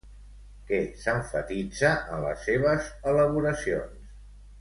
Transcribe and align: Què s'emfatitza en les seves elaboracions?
Què 0.69 0.77
s'emfatitza 1.01 1.91
en 2.15 2.23
les 2.25 2.41
seves 2.47 2.89
elaboracions? 3.13 4.09